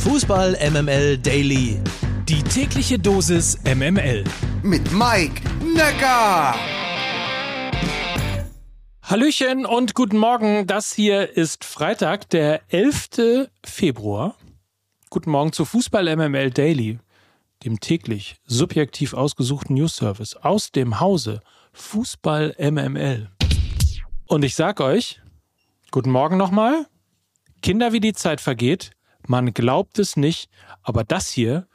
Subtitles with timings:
[0.00, 1.78] Fußball MML Daily.
[2.26, 4.24] Die tägliche Dosis MML.
[4.62, 6.54] Mit Mike Necker.
[9.02, 10.66] Hallöchen und guten Morgen.
[10.66, 13.50] Das hier ist Freitag, der 11.
[13.62, 14.36] Februar.
[15.10, 16.98] Guten Morgen zu Fußball MML Daily,
[17.64, 21.42] dem täglich subjektiv ausgesuchten News Service aus dem Hause
[21.74, 23.28] Fußball MML.
[24.26, 25.20] Und ich sag euch,
[25.90, 26.86] guten Morgen nochmal.
[27.60, 28.92] Kinder, wie die Zeit vergeht.
[29.26, 30.50] Man glaubt es nicht,
[30.82, 31.66] aber das hier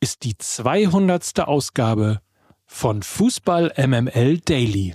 [0.00, 1.40] ist die 200.
[1.40, 2.20] Ausgabe
[2.66, 4.94] von Fußball MML Daily.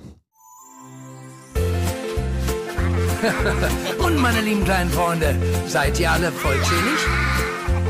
[4.03, 5.35] und meine lieben kleinen Freunde,
[5.67, 6.99] seid ihr alle vollzählig?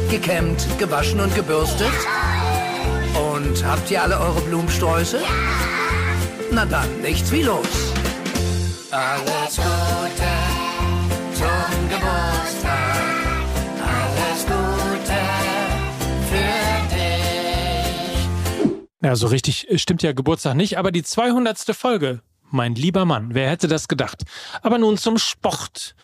[0.09, 1.91] Gekämmt, gewaschen und gebürstet?
[3.33, 5.21] Und habt ihr alle eure Blumensträuße?
[6.51, 7.93] Na dann, nichts wie los.
[8.91, 10.31] Alles Gute
[11.33, 13.14] zum Geburtstag.
[19.05, 21.59] Ja, so richtig stimmt ja Geburtstag nicht, aber die 200.
[21.75, 22.21] Folge.
[22.49, 24.23] Mein lieber Mann, wer hätte das gedacht?
[24.63, 25.95] Aber nun zum Sport.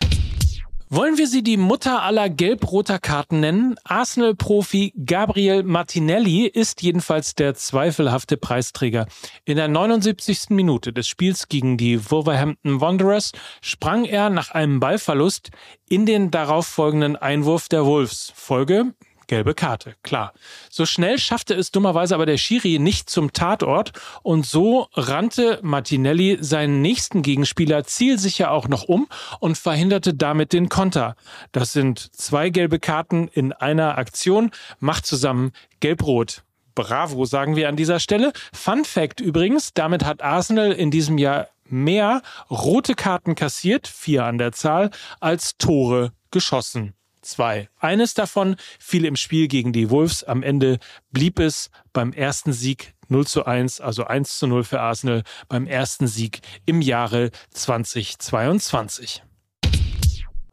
[0.88, 3.74] Wollen wir sie die Mutter aller gelb-roter Karten nennen?
[3.82, 9.08] Arsenal-Profi Gabriel Martinelli ist jedenfalls der zweifelhafte Preisträger.
[9.44, 10.50] In der 79.
[10.50, 15.50] Minute des Spiels gegen die Wolverhampton Wanderers sprang er nach einem Ballverlust
[15.88, 18.32] in den darauffolgenden Einwurf der Wolves.
[18.36, 18.94] Folge
[19.32, 20.34] gelbe Karte, klar.
[20.68, 26.36] So schnell schaffte es dummerweise aber der Schiri nicht zum Tatort und so rannte Martinelli
[26.42, 29.08] seinen nächsten Gegenspieler zielsicher auch noch um
[29.40, 31.16] und verhinderte damit den Konter.
[31.50, 36.42] Das sind zwei gelbe Karten in einer Aktion, macht zusammen gelb-rot.
[36.74, 38.34] Bravo, sagen wir an dieser Stelle.
[38.52, 44.36] Fun Fact übrigens, damit hat Arsenal in diesem Jahr mehr rote Karten kassiert, vier an
[44.36, 46.92] der Zahl, als Tore geschossen
[47.22, 47.68] zwei.
[47.78, 50.24] Eines davon fiel im Spiel gegen die Wolves.
[50.24, 50.78] Am Ende
[51.10, 55.66] blieb es beim ersten Sieg 0 zu 1, also 1 zu 0 für Arsenal beim
[55.66, 59.22] ersten Sieg im Jahre 2022.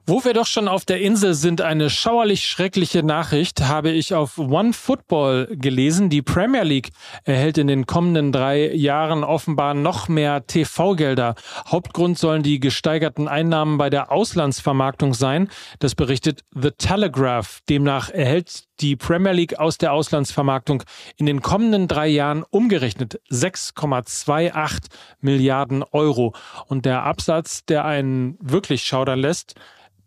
[0.10, 4.40] Wo wir doch schon auf der Insel sind, eine schauerlich schreckliche Nachricht habe ich auf
[4.40, 6.10] One Football gelesen.
[6.10, 6.90] Die Premier League
[7.26, 11.36] erhält in den kommenden drei Jahren offenbar noch mehr TV-Gelder.
[11.68, 15.48] Hauptgrund sollen die gesteigerten Einnahmen bei der Auslandsvermarktung sein.
[15.78, 17.60] Das berichtet The Telegraph.
[17.70, 20.82] Demnach erhält die Premier League aus der Auslandsvermarktung
[21.18, 24.86] in den kommenden drei Jahren umgerechnet 6,28
[25.22, 26.34] Milliarden Euro.
[26.66, 29.54] Und der Absatz, der einen wirklich schaudern lässt,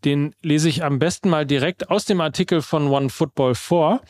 [0.04, 4.00] den lese ich am besten mal direkt aus dem Artikel von One Football vor.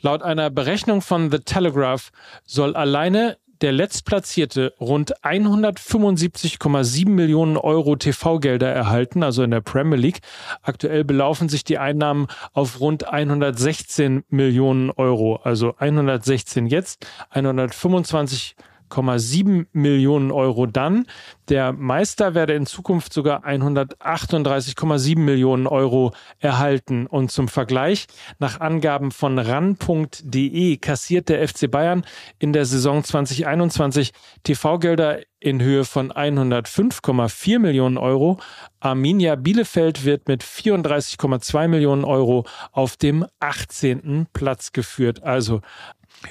[0.00, 2.10] Laut einer Berechnung von The Telegraph
[2.44, 10.20] soll alleine der Letztplatzierte rund 175,7 Millionen Euro TV-Gelder erhalten, also in der Premier League.
[10.62, 18.56] Aktuell belaufen sich die Einnahmen auf rund 116 Millionen Euro, also 116 jetzt, 125
[18.90, 21.06] 1,7 Millionen Euro dann.
[21.48, 27.06] Der Meister werde in Zukunft sogar 138,7 Millionen Euro erhalten.
[27.06, 28.06] Und zum Vergleich,
[28.38, 32.04] nach Angaben von ran.de kassiert der FC Bayern
[32.38, 38.38] in der Saison 2021 TV-Gelder in Höhe von 105,4 Millionen Euro.
[38.80, 44.26] Arminia Bielefeld wird mit 34,2 Millionen Euro auf dem 18.
[44.32, 45.22] Platz geführt.
[45.22, 45.60] Also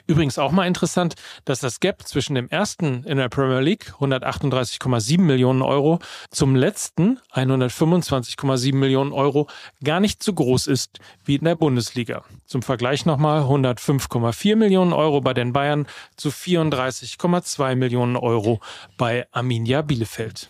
[0.07, 1.15] Übrigens auch mal interessant,
[1.45, 5.99] dass das Gap zwischen dem ersten in der Premier League 138,7 Millionen Euro
[6.31, 9.47] zum letzten 125,7 Millionen Euro
[9.83, 12.23] gar nicht so groß ist wie in der Bundesliga.
[12.45, 18.59] Zum Vergleich nochmal 105,4 Millionen Euro bei den Bayern zu 34,2 Millionen Euro
[18.97, 20.49] bei Arminia Bielefeld.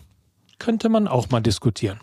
[0.58, 2.00] Könnte man auch mal diskutieren.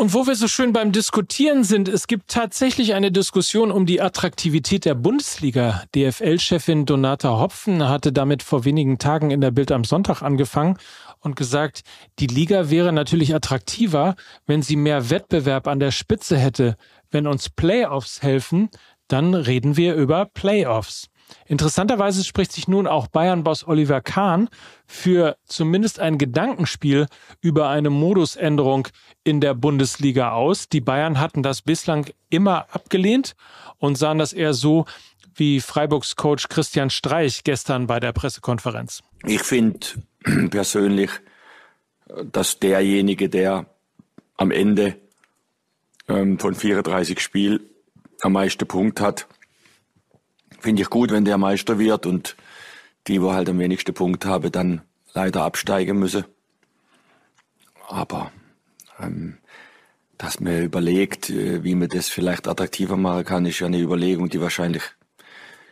[0.00, 4.00] Und wo wir so schön beim Diskutieren sind, es gibt tatsächlich eine Diskussion um die
[4.00, 5.82] Attraktivität der Bundesliga.
[5.94, 10.78] DFL-Chefin Donata Hopfen hatte damit vor wenigen Tagen in der Bild am Sonntag angefangen
[11.18, 11.82] und gesagt,
[12.18, 14.14] die Liga wäre natürlich attraktiver,
[14.46, 16.76] wenn sie mehr Wettbewerb an der Spitze hätte.
[17.10, 18.70] Wenn uns Playoffs helfen,
[19.06, 21.10] dann reden wir über Playoffs.
[21.46, 24.48] Interessanterweise spricht sich nun auch Bayern-Boss Oliver Kahn
[24.86, 27.06] für zumindest ein Gedankenspiel
[27.40, 28.88] über eine Modusänderung
[29.24, 30.68] in der Bundesliga aus.
[30.68, 33.34] Die Bayern hatten das bislang immer abgelehnt
[33.78, 34.86] und sahen das eher so
[35.34, 39.02] wie Freiburgs Coach Christian Streich gestern bei der Pressekonferenz.
[39.26, 39.80] Ich finde
[40.50, 41.10] persönlich,
[42.32, 43.66] dass derjenige, der
[44.36, 44.96] am Ende
[46.08, 47.60] ähm, von 34 Spielen
[48.22, 49.26] am meisten Punkt hat,
[50.60, 52.36] finde ich gut, wenn der Meister wird und
[53.06, 54.82] die, wo halt am wenigsten Punkt habe, dann
[55.14, 56.24] leider absteigen müsse.
[57.88, 58.30] Aber
[59.00, 59.38] ähm,
[60.18, 64.28] dass man überlegt, äh, wie man das vielleicht attraktiver machen kann, ist ja eine Überlegung,
[64.28, 64.82] die wahrscheinlich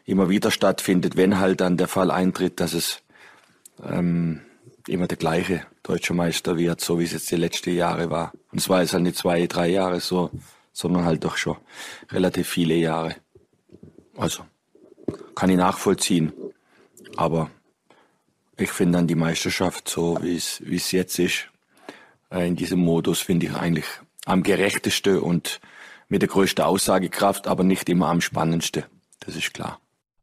[0.04, 3.02] immer wieder stattfindet, wenn halt dann der Fall eintritt, dass es
[3.84, 4.40] ähm,
[4.86, 8.32] immer der gleiche deutsche Meister wird, so wie es jetzt die letzten Jahre war.
[8.50, 10.30] Und es war jetzt halt nicht zwei, drei Jahre so,
[10.72, 11.58] sondern halt doch schon
[12.10, 13.16] relativ viele Jahre.
[14.16, 14.44] Also,
[15.38, 16.32] kann ich nachvollziehen.
[17.16, 17.48] Aber
[18.56, 21.46] ich finde dann die Meisterschaft so, wie es, jetzt ist,
[22.32, 23.86] äh, in diesem Modus, finde ich eigentlich
[24.24, 25.60] am gerechtesten und
[26.08, 28.82] mit der größten Aussagekraft, aber nicht immer am spannendsten.
[29.20, 29.80] Das ist klar.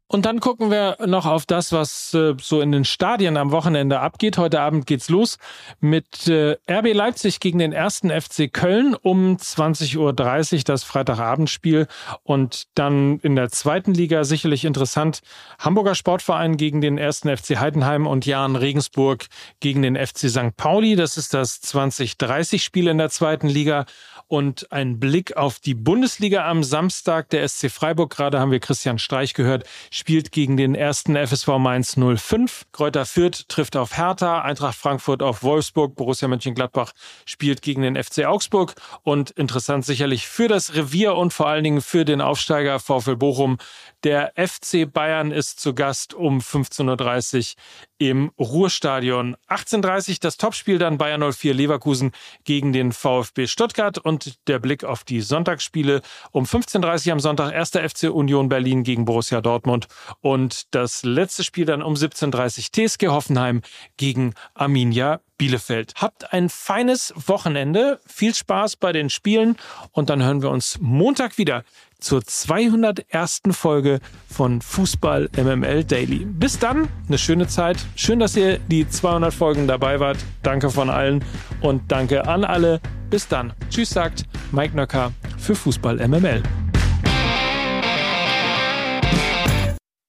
[0.08, 3.98] Und dann gucken wir noch auf das, was äh, so in den Stadien am Wochenende
[3.98, 4.38] abgeht.
[4.38, 5.36] Heute Abend geht's los
[5.80, 11.88] mit äh, RB Leipzig gegen den ersten FC Köln um 20.30 Uhr das Freitagabendspiel.
[12.22, 15.22] Und dann in der zweiten Liga sicherlich interessant.
[15.58, 19.26] Hamburger Sportverein gegen den ersten FC Heidenheim und Jan Regensburg
[19.58, 20.56] gegen den FC St.
[20.56, 20.94] Pauli.
[20.94, 23.86] Das ist das 2030 Spiel in der zweiten Liga
[24.28, 27.30] und ein Blick auf die Bundesliga am Samstag.
[27.30, 31.96] Der SC Freiburg, gerade haben wir Christian Streich gehört, spielt gegen den ersten FSV Mainz
[31.96, 32.66] 05.
[32.72, 36.92] Kräuter Fürth trifft auf Hertha, Eintracht Frankfurt auf Wolfsburg, Borussia Mönchengladbach
[37.24, 41.80] spielt gegen den FC Augsburg und interessant sicherlich für das Revier und vor allen Dingen
[41.80, 43.58] für den Aufsteiger VfL Bochum.
[44.04, 47.62] Der FC Bayern ist zu Gast um 15.30 Uhr
[47.98, 49.36] im Ruhrstadion.
[49.48, 52.12] 18.30 das Topspiel dann Bayern 04 Leverkusen
[52.44, 54.15] gegen den VfB Stuttgart und
[54.46, 56.02] der Blick auf die Sonntagsspiele
[56.32, 57.70] um 15.30 am Sonntag 1.
[57.70, 59.88] FC Union Berlin gegen Borussia Dortmund
[60.20, 63.62] und das letzte Spiel dann um 17.30 TSG Hoffenheim
[63.96, 65.92] gegen Arminia Bielefeld.
[65.96, 69.56] Habt ein feines Wochenende, viel Spaß bei den Spielen
[69.92, 71.64] und dann hören wir uns Montag wieder
[72.06, 73.42] zur 201.
[73.50, 73.98] Folge
[74.28, 76.24] von Fußball MML Daily.
[76.24, 77.78] Bis dann, eine schöne Zeit.
[77.96, 80.18] Schön, dass ihr die 200 Folgen dabei wart.
[80.44, 81.24] Danke von allen
[81.62, 82.80] und danke an alle.
[83.10, 83.52] Bis dann.
[83.70, 84.22] Tschüss, sagt
[84.52, 86.44] Mike Nöcker für Fußball MML.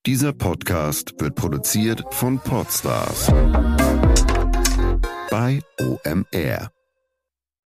[0.05, 3.31] Dieser Podcast wird produziert von Podstars
[5.31, 6.76] bei OMR.